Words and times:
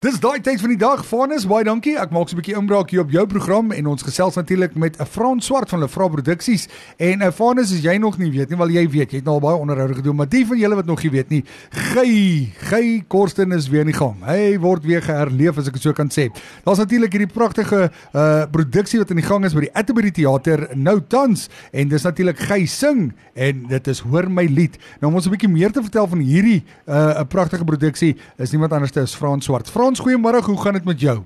Dis 0.00 0.16
daai 0.16 0.40
tyd 0.40 0.62
van 0.62 0.70
die 0.72 0.78
dag, 0.80 1.02
Vanus, 1.04 1.42
baie 1.44 1.60
dankie. 1.68 1.92
Ek 2.00 2.08
maak 2.08 2.30
so 2.30 2.32
'n 2.32 2.40
bietjie 2.40 2.56
inbraak 2.56 2.88
hier 2.88 3.02
op 3.02 3.10
jou 3.12 3.26
program 3.28 3.70
en 3.70 3.86
ons 3.86 4.02
gesels 4.02 4.34
natuurlik 4.34 4.74
met 4.74 4.96
'n 4.96 5.04
Frans 5.04 5.44
Swart 5.44 5.68
van 5.68 5.80
Lefra 5.80 6.08
Produksies. 6.08 6.68
En 6.96 7.18
'n 7.18 7.22
uh, 7.22 7.30
Vanus, 7.30 7.70
as 7.70 7.82
jy 7.82 7.98
nog 7.98 8.16
nie 8.16 8.30
weet 8.30 8.48
nie, 8.48 8.56
wel 8.56 8.70
jy 8.70 8.88
weet, 8.88 9.10
jy 9.10 9.16
het 9.18 9.24
nou 9.24 9.34
al 9.34 9.40
baie 9.40 9.56
onderhoude 9.60 9.94
gedoen, 9.94 10.16
maar 10.16 10.28
die 10.28 10.46
van 10.46 10.58
julle 10.58 10.74
wat 10.74 10.86
nog 10.86 11.02
nie 11.02 11.10
weet 11.10 11.28
nie, 11.28 11.44
Gey, 11.68 12.48
Gey 12.56 13.04
Korsten 13.08 13.52
is 13.52 13.68
weer 13.68 13.80
in 13.80 13.92
die 13.92 13.94
gang. 13.94 14.24
Hy 14.24 14.58
word 14.58 14.84
weer 14.84 15.02
geherleef 15.02 15.58
as 15.58 15.66
ek 15.66 15.74
dit 15.74 15.82
so 15.82 15.92
kan 15.92 16.08
sê. 16.08 16.30
Daar's 16.64 16.78
natuurlik 16.78 17.12
hierdie 17.12 17.32
pragtige 17.32 17.90
uh 18.14 18.46
produksie 18.50 18.98
wat 18.98 19.10
in 19.10 19.16
die 19.16 19.26
gang 19.26 19.44
is 19.44 19.52
by 19.52 19.60
die 19.60 19.74
Atterbury 19.74 20.10
Theater 20.10 20.70
nou 20.74 21.00
tans 21.08 21.50
en 21.72 21.88
dis 21.88 22.02
natuurlik 22.02 22.38
Gey 22.38 22.64
sing 22.66 23.12
en 23.34 23.66
dit 23.68 23.86
is 23.86 24.00
hoor 24.00 24.30
my 24.30 24.46
lied. 24.46 24.78
Nou 25.00 25.12
om 25.12 25.16
ons 25.16 25.26
'n 25.26 25.30
bietjie 25.30 25.48
meer 25.48 25.70
te 25.70 25.82
vertel 25.82 26.06
van 26.06 26.18
hierdie 26.20 26.64
uh 26.88 27.20
'n 27.20 27.26
pragtige 27.26 27.64
produksie 27.64 28.16
is 28.38 28.50
niemand 28.50 28.72
anders 28.72 28.96
as 28.96 29.14
Frans 29.14 29.44
Swart. 29.44 29.68
Frans 29.68 29.89
Frans, 29.90 30.06
goeiemôre. 30.06 30.38
Hoe 30.46 30.60
gaan 30.60 30.72
dit 30.72 30.84
met 30.84 31.00
jou? 31.00 31.16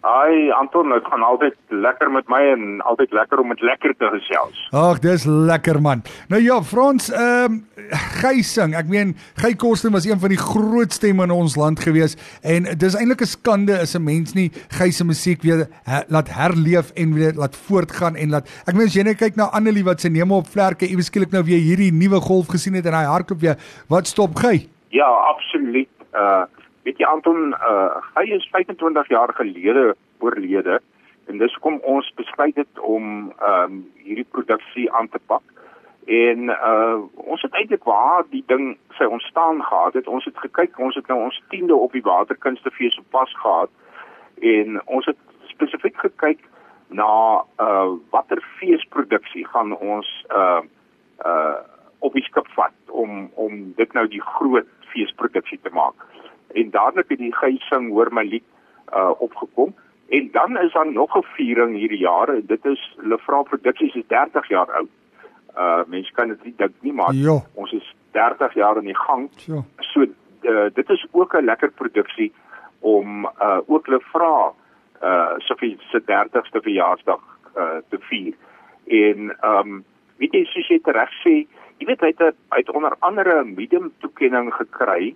Ai, 0.00 0.50
Anton, 0.50 0.88
dit 0.90 1.04
gaan 1.06 1.22
altyd 1.22 1.54
lekker 1.68 2.10
met 2.10 2.26
my 2.26 2.40
en 2.50 2.80
altyd 2.80 3.12
lekker 3.14 3.38
om 3.38 3.46
met 3.52 3.60
lekker 3.60 3.92
te 3.98 4.08
gesels. 4.10 4.62
Ag, 4.74 4.98
dis 4.98 5.22
lekker 5.24 5.78
man. 5.80 6.02
Nou 6.26 6.40
ja, 6.42 6.56
Frans, 6.66 7.12
ehm 7.12 7.44
um, 7.44 7.60
Gey 8.18 8.42
sing. 8.42 8.74
Ek 8.74 8.88
meen, 8.90 9.12
Gey 9.38 9.54
Kosten 9.54 9.94
was 9.94 10.08
een 10.08 10.18
van 10.18 10.32
die 10.34 10.40
groot 10.40 10.90
stemme 10.92 11.22
in 11.22 11.30
ons 11.30 11.54
land 11.54 11.78
gewees 11.78 12.16
en 12.42 12.66
dis 12.78 12.96
eintlik 12.98 13.22
'n 13.22 13.30
skande 13.30 13.76
as 13.78 13.94
'n 13.94 14.02
mens 14.02 14.34
nie 14.34 14.50
Gey 14.78 14.90
se 14.90 15.04
musiek 15.04 15.42
weer 15.42 15.68
he, 15.84 16.00
laat 16.08 16.28
herleef 16.28 16.90
en 16.96 17.14
weer 17.14 17.38
laat 17.38 17.56
voortgaan 17.56 18.16
en 18.16 18.30
laat 18.30 18.48
Ek 18.66 18.74
meen 18.74 18.86
as 18.86 18.94
jy 18.94 19.02
net 19.02 19.18
kyk 19.18 19.36
na 19.36 19.50
Annelie 19.54 19.84
wat 19.84 20.00
se 20.00 20.08
neem 20.08 20.32
op 20.32 20.48
vlerke 20.48 20.88
iewes 20.88 21.06
skielik 21.06 21.30
nou 21.30 21.44
weer 21.44 21.62
hierdie 21.62 21.92
nuwe 21.92 22.20
golf 22.20 22.48
gesien 22.48 22.74
het 22.74 22.86
en 22.86 22.94
hy 22.94 23.04
hardloop 23.04 23.40
weer. 23.40 23.56
Wat 23.88 24.06
stop 24.06 24.34
Gey? 24.34 24.68
Ja, 24.90 25.06
absoluut. 25.06 25.88
Uh 26.12 26.42
Weet 26.82 26.98
jy 26.98 27.06
Anton, 27.06 27.52
uh, 27.54 28.00
hy 28.16 28.24
is 28.34 28.48
25 28.50 29.08
jaar 29.08 29.30
gelede 29.38 29.94
oorlede 30.18 30.80
en 31.30 31.38
dis 31.38 31.54
hoekom 31.54 31.78
ons 31.86 32.08
besluit 32.18 32.56
het 32.58 32.78
om 32.82 33.30
um, 33.30 33.76
hierdie 34.02 34.26
produksie 34.34 34.88
aan 34.92 35.08
te 35.08 35.20
pak. 35.30 35.42
En 36.10 36.50
uh, 36.50 36.98
ons 37.14 37.42
het 37.46 37.54
eintlik 37.54 37.86
waar 37.86 38.26
die 38.30 38.42
ding 38.50 38.72
sy 38.98 39.06
ontstaan 39.06 39.62
gehad 39.62 39.94
het. 39.94 40.10
Ons 40.10 40.26
het 40.26 40.38
gekyk, 40.42 40.78
ons 40.82 40.98
het 40.98 41.06
nou 41.06 41.20
ons 41.28 41.38
10de 41.54 41.78
op 41.78 41.94
die 41.94 42.02
Waterkunstefees 42.02 42.98
op 42.98 43.06
pas 43.14 43.34
gehad 43.44 43.70
en 44.42 44.80
ons 44.90 45.06
het 45.06 45.18
spesifiek 45.54 46.02
gekyk 46.02 46.42
na 46.90 47.44
uh 47.62 47.94
watter 48.10 48.42
feesproduksie 48.58 49.46
gaan 49.54 49.76
ons 49.78 50.08
uh 50.34 50.60
uh 51.24 51.58
op 51.98 52.18
die 52.18 52.24
skip 52.26 52.48
vat 52.58 52.74
om 52.90 53.30
om 53.34 53.72
dit 53.78 53.92
nou 53.92 54.08
die 54.10 54.22
groot 54.34 54.68
feesproduksie 54.90 55.60
te 55.62 55.70
maak 55.70 55.94
en 56.54 56.70
dadelik 56.70 57.08
het 57.08 57.18
die 57.18 57.34
geising 57.34 57.90
hoor 57.90 58.12
my 58.12 58.24
lied 58.24 58.44
uh 58.92 59.10
opgekom 59.18 59.74
en 60.08 60.28
dan 60.32 60.58
is 60.58 60.72
daar 60.72 60.92
nog 60.92 61.16
'n 61.16 61.26
viering 61.36 61.76
hierdie 61.76 61.98
jaar 61.98 62.28
en 62.28 62.46
dit 62.46 62.64
is 62.64 62.96
Lefra 62.96 63.42
Produksies 63.42 63.94
is 63.94 64.06
30 64.06 64.48
jaar 64.48 64.70
oud. 64.72 64.88
Uh 65.56 65.82
mense 65.86 66.12
kan 66.12 66.28
dit 66.28 66.44
nie 66.44 66.54
dink 66.56 66.74
nie 66.80 66.92
maar 66.92 67.14
jo. 67.14 67.42
ons 67.54 67.72
is 67.72 67.94
30 68.10 68.54
jaar 68.54 68.76
in 68.76 68.84
die 68.84 68.98
gang. 68.98 69.30
Jo. 69.46 69.64
So 69.78 70.00
uh, 70.00 70.66
dit 70.74 70.90
is 70.90 71.06
ook 71.10 71.34
'n 71.34 71.44
lekker 71.44 71.70
produksie 71.70 72.32
om 72.80 73.24
uh 73.24 73.58
ook 73.66 73.86
Lefra 73.86 74.52
uh 75.02 75.32
Sofie 75.38 75.76
se 75.90 76.00
30ste 76.00 76.60
verjaarsdag 76.60 77.20
uh 77.56 77.80
te 77.88 77.98
vier. 78.00 78.34
En 78.86 79.36
um 79.44 79.84
weet 80.16 80.32
jy 80.32 80.44
soos 80.44 80.68
jy 80.68 80.80
reg 80.84 81.10
sê, 81.24 81.46
jy 81.78 81.86
weet 81.86 82.00
hy 82.00 82.06
het 82.16 82.34
hy 82.50 82.58
het 82.58 82.70
onder 82.70 82.94
andere 82.98 83.44
'n 83.44 83.54
medium 83.54 83.92
toekenning 83.98 84.52
gekry 84.54 85.14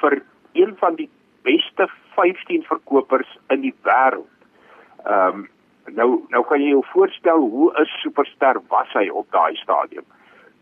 vir 0.00 0.22
een 0.52 0.76
van 0.76 0.94
die 0.94 1.10
beste 1.42 1.88
15 2.14 2.62
verkopers 2.62 3.38
in 3.48 3.60
die 3.60 3.74
wêreld. 3.82 4.36
Ehm 5.04 5.38
um, 5.38 5.48
nou 5.84 6.24
nou 6.28 6.44
kan 6.46 6.60
jy 6.62 6.68
jou 6.70 6.84
voorstel 6.92 7.38
hoe 7.38 7.72
'n 7.80 7.84
superster 7.84 8.60
was 8.68 8.92
hy 8.92 9.08
op 9.08 9.26
daai 9.30 9.56
stadium. 9.56 10.04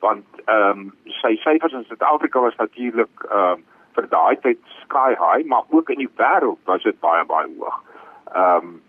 Want 0.00 0.24
ehm 0.44 0.78
um, 0.78 0.94
sy 1.04 1.36
syfers 1.36 1.72
in 1.72 1.84
Suid-Afrika 1.84 2.40
was 2.40 2.56
natuurlik 2.56 3.26
ehm 3.30 3.52
um, 3.52 3.64
vir 3.92 4.08
daai 4.08 4.36
tyd 4.40 4.58
sky 4.84 5.14
high, 5.18 5.46
maar 5.46 5.64
ook 5.68 5.90
in 5.90 5.98
die 5.98 6.12
wêreld 6.16 6.58
was 6.64 6.82
dit 6.82 7.00
baie 7.00 7.24
baie 7.24 7.48
hoog. 7.58 7.82
Ehm 8.34 8.56
um, 8.56 8.82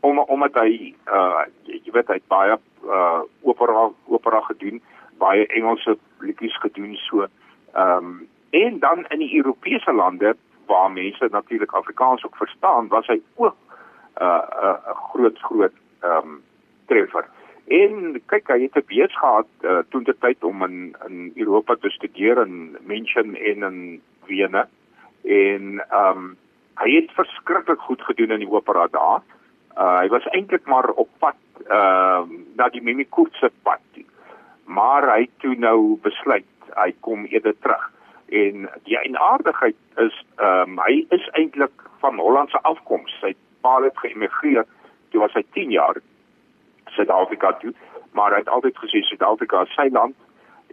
om 0.00 0.18
omdat 0.18 0.54
hy 0.54 0.94
uh 1.06 1.44
jy 1.62 1.92
weet 1.92 2.08
hy 2.08 2.20
baie 2.28 2.58
uh 2.84 3.20
opera 3.42 3.90
opera 4.06 4.40
gedoen, 4.40 4.82
baie 5.18 5.46
Engelse 5.46 5.98
liedjies 6.18 6.58
gedoen 6.58 6.96
so 6.96 7.26
ehm 7.74 7.96
um, 7.96 8.28
En 8.50 8.78
dan 8.78 9.04
in 9.08 9.18
die 9.18 9.36
Europese 9.36 9.92
lande 9.92 10.36
waar 10.68 10.92
mense 10.92 11.28
natuurlik 11.30 11.72
Afrikaans 11.72 12.24
ook 12.24 12.36
verstaan, 12.36 12.88
was 12.88 13.06
hy 13.06 13.20
ook 13.34 13.56
'n 13.56 14.22
uh, 14.22 14.44
'n 14.62 14.66
uh, 14.66 14.96
groot 15.10 15.38
groot 15.38 15.76
ehm 16.00 16.26
um, 16.26 16.42
treffer. 16.86 17.24
En 17.68 18.22
kyk, 18.26 18.48
hy 18.48 18.60
het 18.62 18.76
'n 18.76 18.86
bees 18.86 19.14
gehad 19.18 19.48
uh, 19.60 19.78
toe 19.88 20.02
dit 20.02 20.20
tyd 20.20 20.44
om 20.44 20.62
in 20.64 20.96
in 21.06 21.32
Europa 21.34 21.74
te 21.74 21.90
studeer 21.90 22.40
in 22.46 22.76
München 22.80 23.34
en 23.34 23.62
in 23.62 24.02
Wene. 24.26 24.66
En 25.24 25.84
ehm 25.88 26.16
um, 26.16 26.36
hy 26.74 26.90
het 26.94 27.10
verskriklik 27.10 27.80
goed 27.80 28.02
gedoen 28.02 28.30
in 28.30 28.38
die 28.38 28.50
opera 28.50 28.86
daar. 28.90 29.22
Uh, 29.76 29.98
hy 29.98 30.08
was 30.08 30.24
eintlik 30.24 30.66
maar 30.66 30.88
op 30.90 31.08
pad 31.18 31.36
ehm 31.66 32.32
uh, 32.32 32.40
na 32.56 32.68
die 32.68 32.82
Mimi 32.82 33.06
Kurtse 33.08 33.50
pad. 33.62 33.80
Maar 34.64 35.16
hy 35.16 35.28
toe 35.38 35.54
nou 35.54 35.98
besluit 36.02 36.44
hy 36.74 36.94
kom 37.00 37.24
eerder 37.24 37.54
terug 37.58 37.97
en 38.28 38.68
die 38.84 38.98
eienaardigheid 38.98 39.76
is 39.96 40.16
ehm 40.36 40.76
um, 40.76 40.80
hy 40.84 41.06
is 41.16 41.28
eintlik 41.32 41.84
van 42.02 42.18
Hollandse 42.18 42.60
afkoms. 42.68 43.14
Sy 43.20 43.34
pa 43.64 43.78
het 43.82 43.98
geëmigreer 43.98 44.66
toe 45.10 45.20
was 45.20 45.32
hy 45.32 45.44
10 45.56 45.70
jaar 45.72 46.00
Suid-Afrika 46.96 47.52
toe, 47.62 47.72
maar 48.12 48.32
hy 48.32 48.42
het 48.42 48.48
altyd 48.52 48.76
gesê 48.76 49.02
Suid-Afrika 49.06 49.62
is 49.64 49.74
sy 49.76 49.88
land 49.92 50.16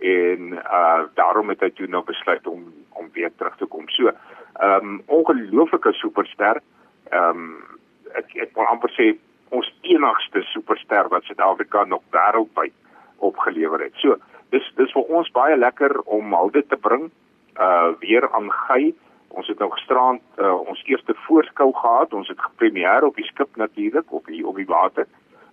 en 0.04 0.54
uh 0.60 1.08
daarom 1.16 1.50
het 1.50 1.64
hy 1.64 1.72
toe 1.72 1.88
nou 1.88 2.04
besluit 2.04 2.48
om 2.48 2.68
om 3.00 3.10
weer 3.14 3.32
terug 3.36 3.56
te 3.58 3.66
kom. 3.66 3.88
So, 3.90 4.12
ehm 4.12 4.92
um, 4.92 5.02
ongelooflike 5.06 5.94
superster. 5.94 6.62
Ehm 7.10 7.30
um, 7.30 7.80
ek 8.20 8.36
ek 8.36 8.56
wil 8.56 8.68
amper 8.72 8.92
sê 8.96 9.14
ons 9.56 9.74
enigste 9.82 10.44
superster 10.52 11.08
wat 11.10 11.24
Suid-Afrika 11.24 11.86
nog 11.86 12.04
wêreldwyd 12.12 12.74
opgelewer 13.18 13.80
het. 13.80 13.96
So, 14.04 14.18
dis 14.52 14.72
dis 14.76 14.92
vir 14.92 15.14
ons 15.20 15.32
baie 15.32 15.58
lekker 15.58 16.02
om 16.06 16.34
al 16.34 16.52
dit 16.52 16.68
te 16.70 16.78
bring 16.78 17.12
uh 17.60 17.94
weer 18.00 18.32
aan 18.32 18.52
Gey. 18.52 18.94
Ons 19.28 19.48
het 19.48 19.60
nou 19.60 19.72
gisterand 19.72 20.22
uh, 20.38 20.54
ons 20.68 20.84
eerste 20.86 21.14
voorskou 21.28 21.74
gehad. 21.74 22.14
Ons 22.14 22.28
het 22.28 22.40
gepremier 22.40 23.04
op 23.04 23.16
die 23.16 23.26
skip 23.26 23.56
natuurlik 23.56 24.12
op 24.12 24.26
die 24.26 24.48
op 24.48 24.56
die 24.56 24.68
water. 24.68 25.08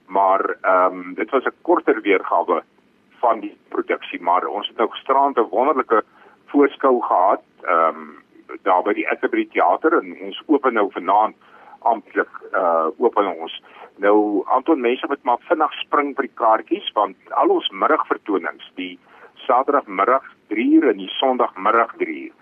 Maar 0.07 0.57
ehm 0.61 0.99
um, 0.99 1.15
dit 1.15 1.31
was 1.31 1.45
'n 1.45 1.63
korter 1.63 2.01
weergawe 2.01 2.63
van 3.19 3.41
die 3.41 3.57
produksie, 3.69 4.23
maar 4.23 4.47
ons 4.47 4.69
het 4.69 4.77
nou 4.77 4.91
gisterand 4.91 5.37
'n 5.37 5.49
wonderlike 5.51 6.05
voorskou 6.47 7.03
gehad 7.03 7.43
ehm 7.63 7.97
um, 7.97 8.23
daar 8.63 8.83
by 8.83 8.93
die 8.93 9.09
Atterbury 9.09 9.47
Theater 9.53 9.99
en 9.99 10.17
ons 10.21 10.43
open 10.47 10.75
nou 10.75 10.91
vanaand 10.93 11.37
amptelik 11.79 12.31
uh 12.53 12.87
open 12.99 13.27
ons. 13.37 13.63
Nou 13.97 14.43
Anton 14.47 14.81
mense 14.81 15.07
moet 15.09 15.23
maar 15.23 15.41
vinnig 15.49 15.73
spring 15.73 16.15
by 16.17 16.27
die 16.27 16.39
kaartjies 16.41 16.93
want 16.93 17.17
al 17.31 17.49
ons 17.49 17.71
middagvertonings, 17.71 18.71
die 18.75 18.99
Saterdagmiddag 19.47 20.27
3uur 20.53 20.89
en 20.93 21.01
die 21.01 21.11
Sondagmiddag 21.19 21.95
3uur 21.99 22.33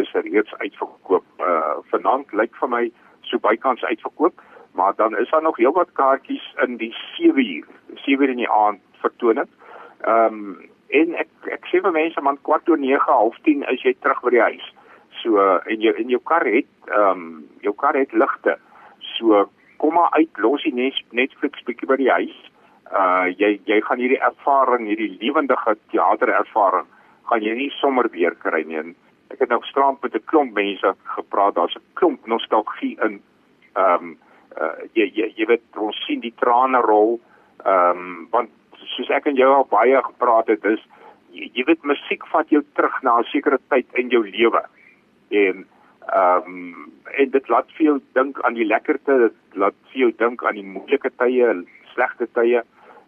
is 0.00 0.12
reeds 0.12 0.54
uitverkoop. 0.54 1.24
Uh 1.38 1.78
vanaand 1.92 2.32
lyk 2.32 2.54
vir 2.60 2.68
my 2.68 2.82
so 3.28 3.38
bykans 3.38 3.84
uitverkoop, 3.84 4.40
maar 4.72 4.94
dan 4.96 5.16
is 5.18 5.30
daar 5.30 5.42
nog 5.42 5.56
heelwat 5.56 5.92
kaartjies 5.92 6.44
in 6.66 6.76
die 6.76 6.94
7uur, 7.14 7.66
7uur 8.04 8.30
in 8.34 8.42
die 8.44 8.50
aand 8.50 8.80
vertoning. 9.04 9.48
Ehm 10.00 10.38
um, 10.42 10.70
en 10.92 11.14
ek 11.16 11.50
ek 11.56 11.68
sê 11.70 11.80
vir 11.80 11.92
mense 11.92 12.20
man 12.20 12.38
kwart 12.44 12.68
oor 12.68 12.80
9, 12.80 12.98
half 13.08 13.36
10 13.48 13.64
is 13.72 13.84
jy 13.86 13.94
terug 14.00 14.20
by 14.24 14.32
die 14.34 14.46
huis. 14.48 14.66
So 15.22 15.40
uh, 15.40 15.60
en 15.64 15.80
jou 15.80 15.94
in 15.96 16.12
jou 16.12 16.20
kar 16.32 16.44
het 16.48 16.68
ehm 16.88 17.10
um, 17.10 17.28
jou 17.66 17.74
kar 17.84 17.96
het 17.96 18.12
ligte. 18.12 18.58
So 19.16 19.46
kom 19.76 19.94
maar 19.94 20.12
uit, 20.18 20.30
los 20.38 20.62
die 20.62 20.92
Netflix 21.10 21.64
bietjie 21.66 21.88
by 21.88 21.96
die 22.00 22.12
huis 22.12 22.36
uh 22.92 23.26
jy 23.40 23.54
jy 23.64 23.78
gaan 23.86 24.00
hierdie 24.02 24.20
ervaring, 24.20 24.84
hierdie 24.86 25.16
lewendige 25.20 25.76
teaterervaring 25.92 26.88
gaan 27.32 27.44
jy 27.48 27.54
nie 27.56 27.72
sommer 27.80 28.10
weer 28.12 28.34
kry 28.36 28.60
nie. 28.68 28.92
Ek 29.32 29.40
het 29.40 29.48
nou 29.48 29.60
gisterand 29.64 30.02
met 30.02 30.14
'n 30.14 30.28
klomp 30.28 30.52
mense 30.52 30.94
gepraat. 31.16 31.54
Daar's 31.54 31.76
'n 31.76 31.84
klomp 31.94 32.26
nostalgie 32.26 32.96
in 33.00 33.22
ehm 33.74 34.04
um, 34.04 34.18
uh 34.60 34.84
jy 34.92 35.08
jy 35.16 35.32
jy 35.36 35.46
weet 35.46 35.64
ons 35.76 36.04
sien 36.06 36.20
die 36.20 36.34
trane 36.36 36.80
rol. 36.80 37.20
Ehm 37.64 37.96
um, 37.96 38.28
want 38.30 38.50
soos 38.96 39.10
ek 39.10 39.26
en 39.26 39.36
jou 39.36 39.48
al 39.48 39.64
baie 39.64 40.02
gepraat 40.02 40.46
het 40.46 40.64
is 40.64 40.80
jy, 41.30 41.50
jy 41.54 41.64
weet 41.64 41.84
musiek 41.84 42.26
vat 42.26 42.48
jou 42.48 42.62
terug 42.74 43.02
na 43.02 43.18
'n 43.18 43.24
sekere 43.24 43.58
tyd 43.68 43.86
in 43.94 44.08
jou 44.08 44.24
lewe. 44.28 44.62
En 45.30 45.66
ehm 46.12 46.46
um, 46.46 46.92
en 47.16 47.30
dit 47.30 47.48
laat 47.48 47.72
vir 47.72 47.84
jou 47.84 48.00
dink 48.12 48.40
aan 48.42 48.54
die 48.54 48.64
lekkerte, 48.64 49.18
dit 49.18 49.56
laat 49.56 49.74
vir 49.92 50.00
jou 50.00 50.12
dink 50.18 50.44
aan 50.44 50.54
die 50.54 50.72
moeilike 50.76 51.10
tye, 51.16 51.64
slegte 51.94 52.28
tye. 52.32 52.62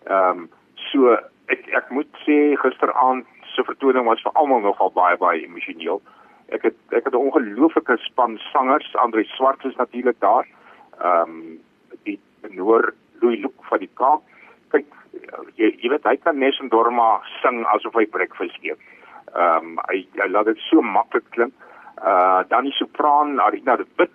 Ehm 0.07 0.39
um, 0.39 0.49
so 0.77 1.13
ek 1.47 1.69
ek 1.69 1.91
moet 1.91 2.09
sê 2.25 2.57
gisteraand 2.57 3.27
se 3.55 3.65
vertoning 3.65 4.07
was 4.07 4.23
vir 4.23 4.33
almal 4.35 4.61
nogal 4.61 4.91
baie 4.95 5.17
baie 5.17 5.45
emosioneel 5.45 6.03
Ek 6.53 6.63
het 6.63 6.77
ek 6.93 7.05
het 7.05 7.15
'n 7.15 7.27
ongelooflike 7.27 7.97
span 7.97 8.39
sangers, 8.53 8.97
Andre 8.97 9.25
Swart 9.25 9.65
is 9.65 9.77
natuurlik 9.77 10.21
daar. 10.21 10.47
Ehm 11.01 11.31
um, 11.31 11.61
die 12.03 12.21
Noor 12.51 12.95
Louis 13.21 13.41
Luke 13.41 13.65
van 13.69 13.79
die 13.79 13.91
Kaap. 13.95 14.23
Kyk, 14.69 14.85
jy 15.55 15.77
jy 15.81 15.89
weet 15.89 16.05
hy 16.05 16.17
kan 16.17 16.39
Nes 16.39 16.59
en 16.61 16.69
Dorma 16.69 17.23
sing 17.43 17.65
asof 17.65 17.95
hy 17.95 18.07
breakfast 18.07 18.59
eet. 18.63 18.79
Ehm 19.35 19.57
um, 19.57 19.79
hy 19.89 20.07
hy 20.17 20.29
laat 20.29 20.47
dit 20.47 20.59
so 20.59 20.83
maklik 20.83 21.31
klink. 21.31 21.55
Uh 21.99 22.43
dan 22.49 22.65
die 22.65 22.73
sopran 22.73 23.41
Arina 23.41 23.77
de 23.77 23.87
Wit 23.97 24.11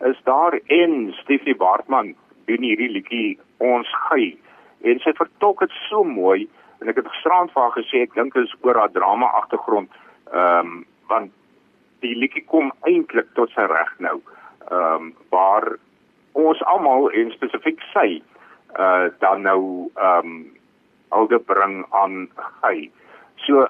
is 0.00 0.22
daar 0.24 0.60
en 0.66 1.12
Stephanie 1.12 1.56
Baartman 1.56 2.14
doen 2.44 2.62
hierdie 2.62 2.90
liedjie 2.90 3.38
ons 3.58 3.88
gey 4.08 4.38
en 4.80 4.98
sy 4.98 5.12
vertolk 5.12 5.60
dit 5.60 5.70
so 5.88 6.04
mooi 6.04 6.48
en 6.82 6.90
ek 6.90 6.98
het 6.98 7.10
gisterand 7.14 7.52
vir 7.54 7.62
haar 7.62 7.76
gesê 7.76 8.02
ek 8.06 8.16
dink 8.18 8.34
dit 8.34 8.48
is 8.48 8.56
oor 8.66 8.80
haar 8.80 8.92
drama 8.96 9.30
agtergrond 9.42 9.90
ehm 10.32 10.72
um, 10.72 10.80
want 11.10 11.32
die 12.02 12.14
liedjie 12.18 12.44
kom 12.50 12.70
eintlik 12.88 13.28
tot 13.38 13.50
sy 13.54 13.66
reg 13.70 13.92
nou 14.06 14.18
ehm 14.18 15.08
um, 15.08 15.12
waar 15.34 15.68
ons 16.42 16.62
almal 16.72 17.10
en 17.20 17.30
spesifiek 17.36 17.82
sy 17.92 18.08
uh 18.80 19.08
dan 19.24 19.46
nou 19.48 19.62
ehm 19.94 20.32
um, 20.32 20.42
alde 21.12 21.38
bring 21.44 21.82
aan 21.92 22.14
hy. 22.64 22.88
So 23.46 23.66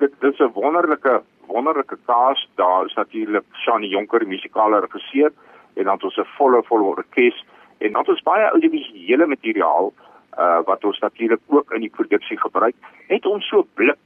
dit 0.00 0.12
dit 0.20 0.32
is 0.32 0.40
'n 0.40 0.54
wonderlike 0.54 1.22
wonderlike 1.46 1.98
kaas. 2.06 2.48
Daar 2.54 2.86
is 2.86 2.94
natuurlik 2.94 3.44
Shani 3.52 3.88
Jonker, 3.88 4.26
musikale 4.26 4.80
regisseur 4.80 5.32
en 5.74 5.84
dan 5.84 6.02
ons 6.02 6.16
'n 6.16 6.32
volle 6.38 6.62
volle 6.62 6.96
orkes 6.96 7.44
en 7.78 7.92
dan 7.92 8.06
ons 8.06 8.22
baie 8.22 8.50
audiovisuele 8.50 9.26
materiaal 9.26 9.92
uh 9.92 10.05
wat 10.68 10.84
ons 10.84 10.98
natuurlik 11.00 11.40
ook 11.48 11.72
in 11.72 11.80
die 11.80 11.92
produksie 11.92 12.36
gebruik 12.40 12.74
net 13.08 13.26
om 13.26 13.40
so 13.40 13.64
blik 13.74 14.00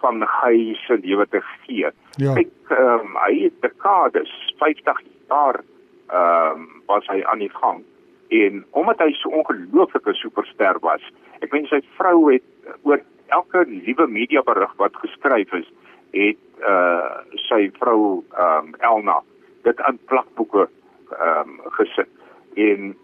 van 0.00 0.22
hy 0.42 0.76
se 0.86 0.96
lewe 1.00 1.26
te 1.32 1.40
gee. 1.64 1.90
Ja. 2.16 2.34
Kyk, 2.36 2.52
ehm 2.70 3.04
um, 3.04 3.18
hy 3.24 3.32
het 3.42 3.60
dekades, 3.60 4.32
50 4.58 5.02
jaar 5.28 5.60
ehm 6.08 6.64
um, 6.64 6.82
was 6.86 7.06
hy 7.12 7.22
aan 7.24 7.44
die 7.44 7.52
gang 7.60 7.84
en 8.28 8.64
omdat 8.70 8.98
hy 8.98 9.12
so 9.14 9.30
ongelooflike 9.30 10.14
superster 10.18 10.78
was 10.82 11.02
ek 11.44 11.52
meen 11.52 11.66
sy 11.70 11.80
vrou 11.98 12.26
het 12.30 12.46
oor 12.82 13.02
elke 13.34 13.64
liewe 13.68 14.06
media 14.10 14.42
berig 14.46 14.72
wat 14.82 14.96
geskryf 15.02 15.52
is 15.58 15.68
het 16.16 16.42
uh 16.66 17.22
sy 17.46 17.66
vrou 17.78 18.22
um 18.46 18.74
Elna 18.80 19.18
dit 19.66 19.82
in 19.88 19.98
plakboeke 20.10 20.66
um 21.28 21.58
gesit 21.78 22.10
en 22.66 22.94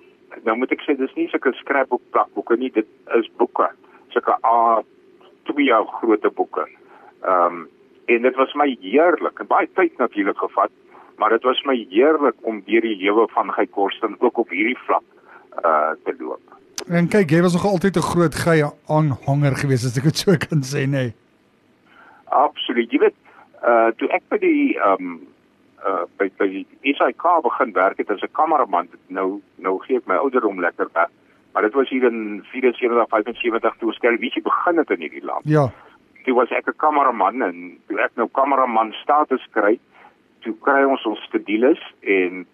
nou 0.46 0.56
moet 0.56 0.72
ek 0.72 0.84
sê 0.86 0.96
dis 0.98 1.14
nie 1.16 1.28
sulke 1.30 1.52
skrapboek 1.60 2.02
plakboeke 2.10 2.56
nie 2.56 2.70
dit 2.70 2.88
is 3.18 3.30
boeke 3.38 3.68
sulke 4.14 4.36
a 4.44 4.82
twee 5.48 5.68
jou 5.70 5.84
groot 5.98 6.34
boeke 6.34 6.66
um 7.34 7.68
en 8.12 8.22
dit 8.22 8.36
was 8.36 8.54
my 8.58 8.68
heerlik 8.82 9.40
en 9.40 9.46
baie 9.46 9.68
tyd 9.78 9.98
natuurlik 9.98 10.38
gevat 10.38 10.72
maar 11.22 11.30
dit 11.30 11.42
was 11.42 11.62
my 11.62 11.76
heerlik 11.90 12.34
om 12.40 12.62
deur 12.66 12.80
die 12.80 12.96
lewe 12.96 13.28
van 13.30 13.52
Guy 13.52 13.66
Korsten 13.66 14.16
ook 14.18 14.38
op 14.38 14.48
hierdie 14.50 14.78
vlak 14.86 15.04
uh 15.64 15.92
te 16.04 16.14
loop. 16.18 16.56
En 16.88 17.08
kyk, 17.08 17.30
jy 17.30 17.42
was 17.44 17.52
nog 17.52 17.66
altyd 17.66 17.96
'n 17.96 18.10
groot 18.12 18.34
Guy 18.34 18.58
aanhanger 18.86 19.56
geweest 19.56 19.84
as 19.84 19.98
ek 19.98 20.08
dit 20.10 20.18
so 20.18 20.36
kan 20.46 20.62
sê, 20.62 20.82
nê. 20.82 20.88
Nee. 20.90 21.14
Absoluut. 22.24 22.90
Jy 22.90 22.98
weet, 22.98 23.14
uh 23.62 23.90
toe 23.96 24.08
ek 24.08 24.22
by 24.28 24.38
die 24.38 24.78
um 24.82 25.20
uh 25.86 26.04
by 26.18 26.30
by 26.38 26.48
die 26.48 26.94
SAK 26.94 27.24
begin 27.42 27.72
werk 27.72 27.98
het 27.98 28.10
as 28.10 28.22
'n 28.22 28.32
kameraman, 28.32 28.88
nou 29.08 29.40
nou 29.56 29.78
gee 29.86 29.96
ek 29.96 30.06
my 30.06 30.16
ouderdom 30.16 30.60
lekker 30.60 30.88
weg. 30.92 31.10
Maar 31.52 31.62
dit 31.62 31.74
was 31.74 31.88
hier 31.88 32.04
in 32.04 32.44
74 32.50 33.08
75 33.08 33.76
toe 33.78 33.94
televisie 34.00 34.42
begin 34.42 34.76
het 34.76 34.90
in 34.90 35.00
hierdie 35.00 35.24
land. 35.24 35.44
Ja. 35.44 35.70
Toe 36.24 36.34
was 36.34 36.50
ek 36.50 36.66
'n 36.66 36.76
kameraman 36.76 37.42
en 37.42 37.78
toe 37.86 37.98
ek 38.00 38.10
nou 38.14 38.28
kameraman 38.32 38.92
status 38.92 39.46
kry, 39.50 39.78
toe 40.40 40.54
kry 40.60 40.84
ons 40.84 41.04
ons 41.06 41.22
skedules 41.28 41.80
en 42.00 42.46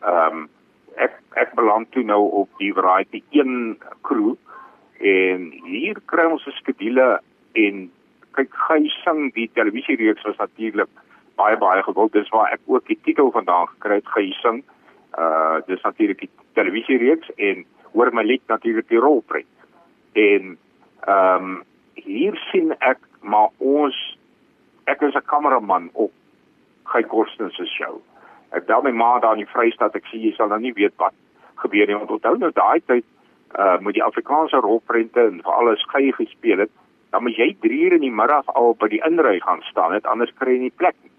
ehm 0.00 0.36
um, 0.36 0.48
ek 0.96 1.14
ek 1.40 1.54
beland 1.54 1.90
toe 1.92 2.02
nou 2.02 2.22
op 2.42 2.48
die 2.58 2.72
variety 2.74 3.22
1 3.30 3.78
crew 4.02 4.34
en 5.00 5.50
hier 5.64 5.96
kry 6.06 6.26
ons 6.30 6.46
'n 6.46 6.58
skedule 6.60 7.20
en 7.52 7.90
kyk 8.36 8.54
hy 8.68 8.88
sing 9.04 9.32
die 9.34 9.50
televisiereeks 9.54 10.24
was 10.28 10.36
natuurlik 10.36 10.88
baie 11.42 11.58
baie 11.66 11.82
gewild 11.82 12.12
dis 12.12 12.30
waar 12.34 12.54
ek 12.54 12.62
ook 12.66 12.86
die 12.86 12.98
titel 13.08 13.30
vandaan 13.34 13.68
gekry 13.74 14.00
het 14.00 14.14
hy 14.16 14.26
sing 14.40 14.62
uh 15.18 15.60
dis 15.66 15.82
natuurlik 15.82 16.24
die 16.24 16.30
televisiereeks 16.58 17.34
en 17.50 17.66
hoor 17.92 18.12
my 18.16 18.24
lied 18.24 18.42
natuurlik 18.48 18.88
die 18.88 19.04
rolprent 19.08 19.48
en 20.12 20.56
ehm 21.06 21.44
um, 21.44 21.62
hier 21.94 22.36
sien 22.50 22.74
ek 22.80 22.98
maar 23.20 23.48
ons 23.58 23.96
ek 24.84 25.02
is 25.02 25.14
'n 25.14 25.30
kameraman 25.32 25.90
op 25.92 26.12
Guy 26.84 27.02
Korsten 27.02 27.50
se 27.50 27.66
show. 27.66 28.00
Ek 28.50 28.66
bel 28.66 28.82
my 28.82 28.90
ma 28.90 29.18
daar 29.18 29.32
in 29.32 29.44
die 29.44 29.52
Vrystaat, 29.52 29.94
ek 29.96 30.08
sê 30.10 30.18
jy 30.20 30.32
sal 30.36 30.48
nou 30.48 30.60
nie 30.60 30.74
weet 30.76 30.94
wat 30.96 31.14
gebeur 31.62 31.86
nie. 31.86 31.96
Want 31.96 32.10
onthou 32.10 32.36
nou 32.38 32.50
daai 32.52 32.80
tyd 32.86 33.04
uh 33.58 33.78
met 33.80 33.94
die 33.94 34.04
Afrikaanse 34.04 34.60
rolprente 34.64 35.20
en 35.20 35.40
vir 35.42 35.52
alles 35.52 35.84
Guy 35.92 36.12
gespeel 36.12 36.58
het, 36.58 36.70
dan 37.10 37.22
moet 37.22 37.36
jy 37.36 37.56
3 37.60 37.80
uur 37.84 37.92
in 37.92 38.06
die 38.06 38.16
middag 38.20 38.46
al 38.46 38.74
by 38.74 38.88
die 38.88 39.02
inry 39.06 39.40
gaan 39.40 39.62
staan, 39.62 39.92
net 39.92 40.06
anders 40.06 40.32
kry 40.38 40.52
jy 40.56 40.58
nie 40.58 40.76
plek 40.76 40.96
nie. 41.02 41.11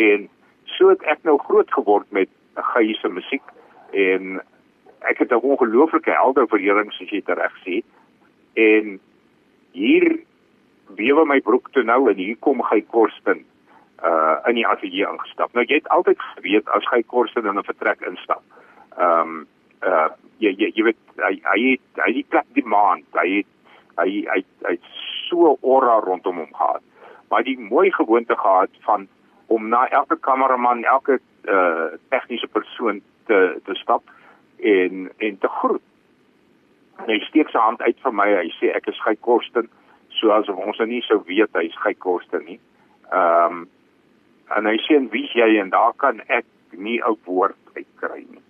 En 0.00 0.28
so 0.64 0.88
het 0.88 1.02
ek 1.12 1.24
nou 1.28 1.36
groot 1.44 1.72
geword 1.72 2.08
met 2.16 2.30
Guy 2.72 2.94
se 2.98 3.08
musiek 3.08 3.44
en 3.92 4.40
ek 5.10 5.18
het 5.18 5.32
'n 5.32 5.44
ongelooflike 5.52 6.10
helderverhouding 6.10 6.92
soos 6.92 7.10
jy 7.10 7.22
dit 7.24 7.38
reg 7.38 7.54
sê. 7.64 7.82
En 8.54 9.00
hier 9.72 10.20
bewe 10.96 11.24
my 11.24 11.40
broek 11.40 11.70
toe 11.70 11.82
nou 11.82 12.10
en 12.10 12.16
hier 12.16 12.36
kom 12.36 12.62
Guy 12.62 12.82
Korsten 12.82 13.44
uh 14.04 14.36
in 14.48 14.54
die 14.54 14.66
ateljee 14.66 15.06
ingestap. 15.12 15.52
Nou 15.52 15.64
jy 15.68 15.74
het 15.74 15.88
altyd 15.88 16.18
geweet 16.34 16.68
as 16.68 16.84
hy 16.90 17.02
korste 17.02 17.40
in 17.40 17.58
'n 17.58 17.64
vertrek 17.64 18.00
instap. 18.00 18.42
Ehm 18.96 19.20
um, 19.20 19.46
uh 19.82 20.08
jy 20.38 20.54
jy 20.56 20.72
jy 20.74 20.82
weet 20.84 21.02
hy 21.16 21.40
hy 21.44 21.60
het 21.70 22.04
hy 22.04 22.12
het 22.16 22.28
plek 22.28 22.48
demand. 22.52 23.04
Hy 23.12 23.28
het 23.36 23.50
hy 23.96 24.10
hy 24.32 24.44
hy 24.64 24.72
het 24.72 24.88
so 25.28 25.58
aura 25.62 26.00
rondom 26.00 26.36
hom 26.36 26.54
gehad. 26.54 26.82
Maar 27.28 27.42
die 27.42 27.58
mooi 27.58 27.92
gewoonte 27.92 28.36
gehad 28.36 28.70
van 28.80 29.08
om 29.50 29.68
na 29.68 29.88
elke 29.88 30.16
kameraman, 30.20 30.84
elke 30.84 31.18
uh 31.50 31.90
tegniese 32.08 32.46
persoon 32.46 33.00
te 33.26 33.60
te 33.64 33.74
stap 33.74 34.02
en 34.56 35.10
en 35.18 35.38
te 35.38 35.48
groet. 35.48 35.82
En 37.02 37.10
hy 37.10 37.18
steek 37.26 37.50
sy 37.50 37.58
hand 37.58 37.82
uit 37.82 37.98
vir 38.04 38.14
my. 38.14 38.28
Hy 38.36 38.52
sê 38.58 38.70
ek 38.76 38.86
is 38.92 39.02
Guy 39.02 39.16
Korsten, 39.26 39.66
soos 40.20 40.50
ons 40.52 40.78
nou 40.78 40.88
nie 40.90 41.02
sou 41.08 41.18
weet 41.26 41.58
hy 41.58 41.66
is 41.70 41.82
Guy 41.82 41.94
Korsten 41.98 42.46
nie. 42.46 42.60
Ehm 43.10 43.60
um, 43.62 43.68
en 44.54 44.66
hy 44.66 44.76
sê 44.82 44.96
en 44.98 45.10
wie 45.12 45.26
jy 45.34 45.46
en 45.62 45.70
daar 45.70 45.94
kan 46.02 46.22
ek 46.28 46.46
nie 46.72 47.00
'n 47.00 47.18
woord 47.26 47.58
uitkry 47.74 48.24
nie. 48.30 48.44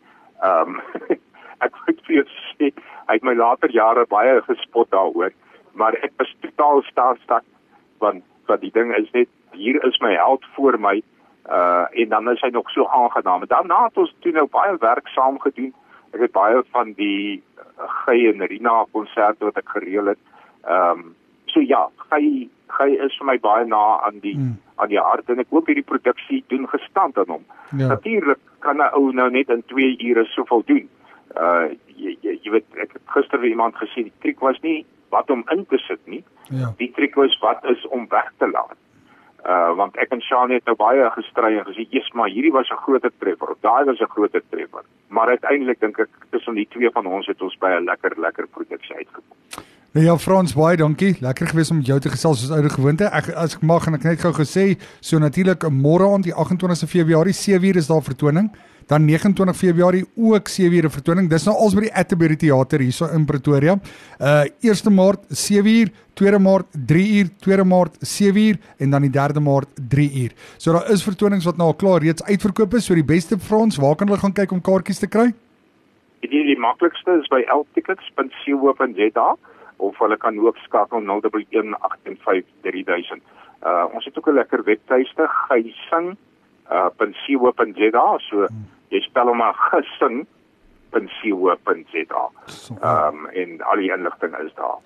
Ehm 0.45 0.77
um, 0.77 0.81
ek 1.65 1.77
moet 1.87 2.07
vir 2.07 2.17
jou 2.21 2.27
sê 2.59 2.73
hy 3.09 3.17
het 3.17 3.25
my 3.25 3.35
later 3.35 3.73
jare 3.73 4.07
baie 4.07 4.41
gespot 4.49 4.91
daaroor, 4.91 5.33
maar 5.73 5.97
ek 6.05 6.13
was 6.19 6.37
totaal 6.45 6.83
staatstak 6.93 7.45
want 8.01 8.25
wat 8.47 8.61
die 8.61 8.73
ding 8.75 8.93
is 8.97 9.13
net 9.13 9.29
hier 9.53 9.85
is 9.85 9.99
my 10.01 10.15
held 10.15 10.45
voor 10.55 10.81
my 10.81 11.03
uh 11.51 11.85
en 11.91 12.09
dan 12.09 12.31
is 12.31 12.41
hy 12.41 12.49
nog 12.49 12.71
so 12.71 12.87
aangenaam. 12.87 13.47
Daarna 13.47 13.85
het 13.85 13.97
ons 13.97 14.15
toe 14.19 14.33
nou 14.33 14.47
baie 14.51 14.77
werk 14.79 15.09
saam 15.09 15.41
gedoen. 15.41 15.73
Ek 16.11 16.21
het 16.21 16.33
baie 16.33 16.63
van 16.71 16.93
die 16.97 17.43
uh, 17.59 17.89
Gey 18.05 18.29
en 18.33 18.47
Rina 18.47 18.85
konserte 18.93 19.45
wat 19.45 19.57
ek 19.57 19.69
gereël 19.69 20.13
het. 20.15 20.19
Ehm 20.65 20.91
um, 20.91 21.15
so 21.47 21.61
ja, 21.61 21.89
Gey 22.11 22.49
Gey 22.77 22.99
is 23.07 23.17
vir 23.19 23.27
my 23.27 23.39
baie 23.39 23.67
na 23.67 24.01
aan 24.07 24.21
die 24.21 24.37
hmm. 24.37 24.59
aan 24.77 24.93
die 24.93 25.01
hart 25.01 25.31
en 25.31 25.43
ek 25.43 25.51
hoop 25.51 25.67
hierdie 25.67 25.87
produksie 25.87 26.45
doen 26.53 26.69
gestand 26.69 27.19
aan 27.19 27.35
hom. 27.37 27.45
Ja. 27.71 27.87
Natuurlik 27.95 28.43
kan 28.59 28.77
'n 28.77 28.93
ou 28.95 29.13
nou 29.13 29.31
net 29.31 29.49
in 29.49 29.63
2 29.67 29.97
ure 30.11 30.25
soveel 30.25 30.63
doen. 30.67 30.89
Uh 31.37 31.73
jy, 31.97 32.17
jy, 32.21 32.39
jy 32.43 32.51
weet 32.51 32.69
ek 32.75 32.93
het 32.93 33.03
gister 33.17 33.41
weer 33.41 33.51
iemand 33.51 33.75
gesê 33.77 34.07
die 34.07 34.19
triek 34.21 34.41
was 34.41 34.61
nie 34.61 34.85
wat 35.11 35.31
om 35.31 35.43
in 35.51 35.67
te 35.67 35.79
sit 35.79 36.01
nie. 36.05 36.25
Ja. 36.51 36.73
Die 36.77 36.93
triek 36.95 37.15
was 37.15 37.39
wat 37.39 37.65
is 37.65 37.87
om 37.89 38.07
weg 38.09 38.33
te 38.39 38.51
laat. 38.51 38.79
Uh 39.51 39.73
want 39.79 39.97
ek 40.03 40.13
en 40.15 40.23
Shani 40.23 40.59
het 40.59 40.69
nou 40.69 40.77
baie 40.79 41.07
gestry 41.17 41.57
en 41.59 41.67
gesê 41.67 41.87
eers 41.91 42.11
maar 42.19 42.31
hierdie 42.35 42.53
was 42.59 42.71
'n 42.71 42.83
groot 42.85 43.07
treffer. 43.19 43.55
Daai 43.67 43.85
was 43.91 44.01
'n 44.01 44.13
groot 44.15 44.37
treffer. 44.51 44.85
Maar 45.09 45.29
uiteindelik 45.37 45.81
dink 45.81 45.99
ek 45.99 46.11
tussen 46.31 46.55
die 46.55 46.69
twee 46.75 46.91
van 46.91 47.07
ons 47.07 47.27
het 47.27 47.43
ons 47.43 47.59
by 47.59 47.71
'n 47.75 47.85
lekker 47.91 48.21
lekker 48.27 48.47
produksie 48.47 48.97
uitgekom. 48.97 49.40
Nee 49.91 50.05
ja 50.05 50.13
Frans 50.23 50.53
baie 50.55 50.77
dankie. 50.79 51.17
Lekker 51.19 51.49
gewees 51.51 51.73
om 51.75 51.81
jou 51.83 51.97
te 51.99 52.11
gesels 52.13 52.39
soos 52.39 52.53
ouer 52.55 52.71
gewoonte. 52.71 53.09
Ek 53.11 53.33
as 53.35 53.57
ek 53.57 53.63
mag 53.67 53.89
en 53.91 53.97
ek 53.97 54.05
net 54.07 54.21
gou 54.23 54.31
gesê, 54.37 54.77
so 55.03 55.19
natuurlik 55.19 55.67
môre 55.75 56.07
aand 56.07 56.29
die 56.29 56.35
28ste 56.35 56.87
Februarie 56.93 57.35
7uur 57.35 57.81
is 57.81 57.91
daar 57.91 58.05
vertoning. 58.07 58.53
Dan 58.87 59.03
29 59.09 59.59
Februarie 59.59 60.05
ook 60.15 60.47
7uur 60.47 60.87
vertoning. 60.95 61.27
Dis 61.33 61.49
nou 61.49 61.57
als 61.59 61.75
by 61.75 61.89
die 61.89 61.91
Atterbury 61.91 62.39
Theater 62.39 62.87
hierso 62.87 63.11
in 63.11 63.27
Pretoria. 63.27 63.75
Uh 64.23 64.47
1 64.63 64.95
Maart 64.95 65.27
7uur, 65.35 65.91
2 66.23 66.39
Maart 66.39 66.71
3uur, 66.95 67.35
2 67.43 67.67
Maart 67.75 67.99
7uur 68.15 68.63
en 68.79 68.95
dan 68.95 69.11
die 69.11 69.15
3de 69.19 69.43
Maart 69.43 69.75
3uur. 69.75 70.39
So 70.57 70.71
daar 70.71 70.87
is 70.95 71.03
vertonings 71.03 71.51
wat 71.51 71.59
nou 71.59 71.73
al 71.75 71.79
klaar 71.83 72.07
reeds 72.07 72.23
uitverkoop 72.31 72.79
is. 72.79 72.87
So 72.87 72.95
die 72.95 73.03
beste 73.03 73.43
Frans, 73.43 73.83
waar 73.83 73.99
kan 73.99 74.07
hulle 74.07 74.23
gaan 74.23 74.39
kyk 74.39 74.55
om 74.55 74.63
kaartjies 74.63 75.03
te 75.03 75.11
kry? 75.11 75.33
Die, 76.23 76.31
die 76.31 76.61
maklikste 76.63 77.19
is 77.19 77.27
by 77.27 77.43
eltickets.co.za 77.51 79.31
of 79.81 79.99
hulle 79.99 80.17
kan 80.17 80.39
ook 80.41 80.57
skakel 80.67 81.01
0118533000. 81.01 81.07
Uh 83.63 83.85
ons 83.95 84.05
het 84.05 84.19
ook 84.19 84.29
'n 84.29 84.39
lekker 84.41 84.65
webtuiste, 84.65 85.25
gysing 85.49 86.17
uh 86.71 86.89
so 88.29 88.47
jy 88.89 89.01
spel 89.01 89.27
hom 89.27 89.37
maar 89.37 89.55
gesing 89.55 90.27
.co.za. 90.91 92.31
Ehm 92.81 93.15
um, 93.15 93.27
en 93.27 93.61
al 93.63 93.77
die 93.77 93.93
inligting 93.93 94.37
is 94.37 94.55
daar. 94.55 94.79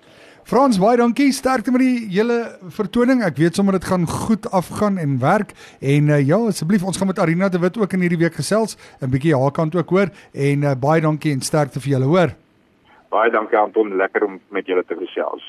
Frans, 0.45 0.77
baie 0.77 0.97
dankie. 0.97 1.31
Sterkte 1.33 1.71
met 1.73 1.81
die 1.81 2.07
hele 2.13 2.37
vertoning. 2.69 3.23
Ek 3.25 3.37
weet 3.41 3.57
sommer 3.57 3.73
dit 3.79 3.87
gaan 3.89 4.05
goed 4.07 4.45
afgaan 4.53 4.97
en 5.01 5.17
werk. 5.19 5.55
En 5.81 6.13
uh, 6.13 6.21
ja, 6.21 6.37
asseblief, 6.37 6.85
ons 6.85 6.97
gaan 6.97 7.09
met 7.09 7.19
Arina 7.19 7.49
de 7.49 7.59
Wit 7.59 7.79
ook 7.81 7.93
in 7.97 8.05
hierdie 8.05 8.21
week 8.21 8.37
gesels, 8.37 8.77
'n 9.01 9.09
bietjie 9.09 9.33
haar 9.33 9.51
kant 9.51 9.75
ook 9.75 9.89
hoor 9.89 10.09
en 10.33 10.61
uh, 10.61 10.75
baie 10.77 11.01
dankie 11.01 11.33
en 11.33 11.41
sterkte 11.41 11.81
vir 11.81 11.97
julle, 11.97 12.05
hoor. 12.05 12.35
Baie 13.15 13.31
dankie 13.31 13.55
Anton, 13.55 13.95
lekker 13.95 14.25
om 14.27 14.41
met 14.51 14.67
julle 14.67 14.83
te 14.83 14.95
gesels. 14.99 15.43